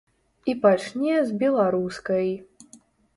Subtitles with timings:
[0.53, 2.29] І пачне з беларускай.